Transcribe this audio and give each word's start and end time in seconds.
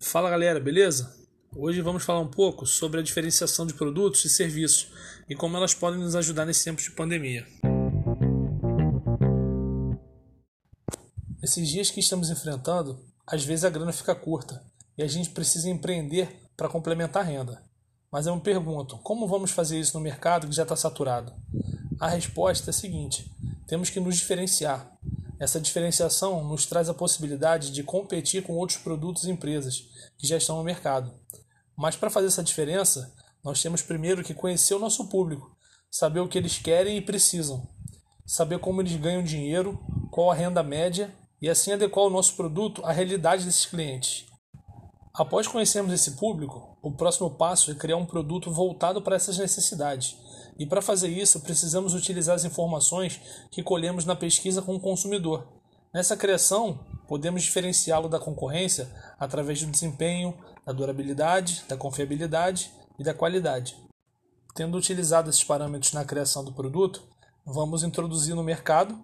Fala 0.00 0.30
galera, 0.30 0.60
beleza? 0.60 1.16
Hoje 1.54 1.80
vamos 1.80 2.04
falar 2.04 2.20
um 2.20 2.30
pouco 2.30 2.66
sobre 2.66 3.00
a 3.00 3.02
diferenciação 3.02 3.66
de 3.66 3.74
produtos 3.74 4.24
e 4.24 4.28
serviços 4.28 4.90
e 5.28 5.34
como 5.34 5.56
elas 5.56 5.74
podem 5.74 6.00
nos 6.00 6.14
ajudar 6.14 6.46
nesse 6.46 6.64
tempo 6.64 6.80
de 6.80 6.90
pandemia. 6.92 7.46
Nesses 11.40 11.68
dias 11.68 11.90
que 11.90 12.00
estamos 12.00 12.30
enfrentando, 12.30 13.04
às 13.26 13.44
vezes 13.44 13.64
a 13.64 13.70
grana 13.70 13.92
fica 13.92 14.14
curta 14.14 14.62
e 14.96 15.02
a 15.02 15.06
gente 15.06 15.30
precisa 15.30 15.68
empreender 15.68 16.28
para 16.56 16.68
complementar 16.68 17.22
a 17.22 17.26
renda. 17.26 17.62
Mas 18.10 18.26
eu 18.26 18.34
me 18.34 18.40
pergunto, 18.40 18.98
como 18.98 19.28
vamos 19.28 19.50
fazer 19.50 19.78
isso 19.78 19.96
no 19.96 20.02
mercado 20.02 20.48
que 20.48 20.54
já 20.54 20.62
está 20.62 20.76
saturado? 20.76 21.32
A 22.00 22.08
resposta 22.08 22.68
é 22.68 22.72
a 22.72 22.74
seguinte: 22.74 23.30
temos 23.66 23.90
que 23.90 24.00
nos 24.00 24.16
diferenciar. 24.16 24.97
Essa 25.40 25.60
diferenciação 25.60 26.42
nos 26.44 26.66
traz 26.66 26.88
a 26.88 26.94
possibilidade 26.94 27.70
de 27.70 27.82
competir 27.82 28.42
com 28.42 28.56
outros 28.56 28.78
produtos 28.78 29.24
e 29.24 29.30
empresas 29.30 29.88
que 30.18 30.26
já 30.26 30.36
estão 30.36 30.56
no 30.56 30.64
mercado. 30.64 31.12
Mas 31.76 31.94
para 31.94 32.10
fazer 32.10 32.26
essa 32.26 32.42
diferença, 32.42 33.14
nós 33.44 33.62
temos 33.62 33.82
primeiro 33.82 34.24
que 34.24 34.34
conhecer 34.34 34.74
o 34.74 34.80
nosso 34.80 35.08
público, 35.08 35.56
saber 35.90 36.20
o 36.20 36.28
que 36.28 36.36
eles 36.36 36.58
querem 36.58 36.96
e 36.96 37.00
precisam, 37.02 37.68
saber 38.26 38.58
como 38.58 38.82
eles 38.82 38.96
ganham 38.96 39.22
dinheiro, 39.22 39.78
qual 40.10 40.30
a 40.30 40.34
renda 40.34 40.62
média 40.62 41.14
e 41.40 41.48
assim 41.48 41.72
adequar 41.72 42.04
o 42.04 42.10
nosso 42.10 42.34
produto 42.34 42.84
à 42.84 42.90
realidade 42.90 43.44
desses 43.44 43.64
clientes. 43.64 44.26
Após 45.14 45.46
conhecermos 45.46 45.92
esse 45.92 46.12
público, 46.12 46.76
o 46.82 46.92
próximo 46.92 47.30
passo 47.30 47.70
é 47.70 47.74
criar 47.74 47.96
um 47.96 48.06
produto 48.06 48.50
voltado 48.52 49.02
para 49.02 49.16
essas 49.16 49.38
necessidades. 49.38 50.16
E 50.58 50.66
para 50.66 50.82
fazer 50.82 51.08
isso, 51.08 51.40
precisamos 51.40 51.94
utilizar 51.94 52.34
as 52.34 52.44
informações 52.44 53.20
que 53.50 53.62
colhemos 53.62 54.04
na 54.04 54.16
pesquisa 54.16 54.60
com 54.60 54.74
o 54.74 54.80
consumidor. 54.80 55.46
Nessa 55.94 56.16
criação, 56.16 56.80
podemos 57.06 57.42
diferenciá-lo 57.42 58.08
da 58.08 58.18
concorrência 58.18 58.92
através 59.18 59.62
do 59.62 59.70
desempenho, 59.70 60.36
da 60.66 60.72
durabilidade, 60.72 61.64
da 61.68 61.76
confiabilidade 61.76 62.70
e 62.98 63.04
da 63.04 63.14
qualidade. 63.14 63.76
Tendo 64.54 64.76
utilizado 64.76 65.30
esses 65.30 65.44
parâmetros 65.44 65.92
na 65.92 66.04
criação 66.04 66.44
do 66.44 66.52
produto, 66.52 67.02
vamos 67.46 67.84
introduzir 67.84 68.34
no 68.34 68.42
mercado 68.42 68.98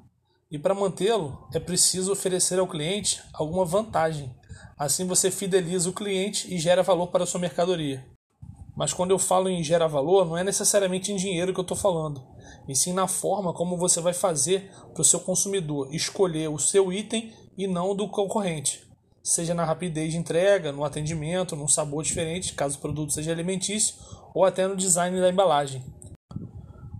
e 0.50 0.58
para 0.58 0.74
mantê-lo 0.74 1.48
é 1.54 1.60
preciso 1.60 2.12
oferecer 2.12 2.58
ao 2.58 2.68
cliente 2.68 3.22
alguma 3.32 3.64
vantagem. 3.64 4.34
Assim 4.76 5.06
você 5.06 5.30
fideliza 5.30 5.88
o 5.88 5.92
cliente 5.92 6.52
e 6.52 6.58
gera 6.58 6.82
valor 6.82 7.06
para 7.06 7.22
a 7.22 7.26
sua 7.26 7.40
mercadoria. 7.40 8.04
Mas 8.76 8.92
quando 8.92 9.12
eu 9.12 9.18
falo 9.18 9.48
em 9.48 9.62
gerar 9.62 9.86
valor, 9.86 10.26
não 10.26 10.36
é 10.36 10.42
necessariamente 10.42 11.12
em 11.12 11.16
dinheiro 11.16 11.52
que 11.52 11.60
eu 11.60 11.62
estou 11.62 11.76
falando, 11.76 12.26
e 12.68 12.74
sim 12.74 12.92
na 12.92 13.06
forma 13.06 13.52
como 13.52 13.76
você 13.76 14.00
vai 14.00 14.12
fazer 14.12 14.70
para 14.92 15.02
o 15.02 15.04
seu 15.04 15.20
consumidor 15.20 15.94
escolher 15.94 16.48
o 16.48 16.58
seu 16.58 16.92
item 16.92 17.32
e 17.56 17.66
não 17.66 17.90
o 17.90 17.94
do 17.94 18.08
concorrente. 18.08 18.82
Seja 19.22 19.54
na 19.54 19.64
rapidez 19.64 20.12
de 20.12 20.18
entrega, 20.18 20.72
no 20.72 20.84
atendimento, 20.84 21.56
num 21.56 21.68
sabor 21.68 22.02
diferente, 22.02 22.54
caso 22.54 22.76
o 22.76 22.80
produto 22.80 23.12
seja 23.12 23.32
alimentício, 23.32 23.94
ou 24.34 24.44
até 24.44 24.66
no 24.66 24.76
design 24.76 25.18
da 25.20 25.30
embalagem. 25.30 25.82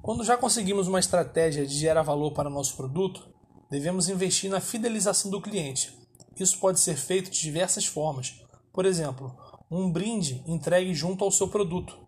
Quando 0.00 0.24
já 0.24 0.36
conseguimos 0.36 0.86
uma 0.86 1.00
estratégia 1.00 1.66
de 1.66 1.74
gerar 1.74 2.02
valor 2.02 2.32
para 2.32 2.48
o 2.48 2.52
nosso 2.52 2.76
produto, 2.76 3.28
devemos 3.70 4.08
investir 4.08 4.50
na 4.50 4.60
fidelização 4.60 5.30
do 5.30 5.40
cliente. 5.40 5.98
Isso 6.38 6.58
pode 6.58 6.78
ser 6.78 6.96
feito 6.96 7.30
de 7.30 7.40
diversas 7.40 7.84
formas. 7.84 8.40
Por 8.72 8.86
exemplo, 8.86 9.34
um 9.70 9.90
brinde 9.90 10.42
entregue 10.46 10.94
junto 10.94 11.24
ao 11.24 11.30
seu 11.30 11.48
produto, 11.48 11.98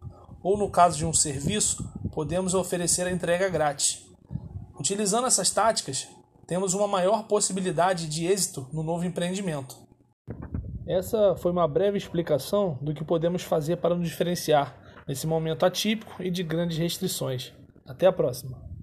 ou 0.43 0.57
no 0.57 0.71
caso 0.71 0.99
de 0.99 1.07
um 1.07 1.13
serviço, 1.13 1.89
podemos 2.13 2.55
oferecer 2.55 3.07
a 3.07 3.11
entrega 3.11 3.49
grátis. 3.49 4.07
Utilizando 4.79 5.27
essas 5.27 5.51
táticas, 5.51 6.09
temos 6.47 6.75
uma 6.75 6.87
maior 6.87 7.27
possibilidade 7.27 8.09
de 8.09 8.27
êxito 8.27 8.69
no 8.73 8.83
novo 8.83 9.05
empreendimento. 9.05 9.77
Essa 10.87 11.35
foi 11.37 11.51
uma 11.51 11.67
breve 11.67 11.99
explicação 11.99 12.79
do 12.81 12.95
que 12.95 13.05
podemos 13.05 13.43
fazer 13.43 13.77
para 13.79 13.97
nos 13.97 14.09
diferenciar 14.09 14.79
nesse 15.09 15.27
momento 15.27 15.67
atípico 15.67 16.23
e 16.23 16.31
de 16.31 16.45
grandes 16.45 16.79
restrições. 16.79 17.53
Até 17.85 18.07
a 18.07 18.13
próxima! 18.13 18.76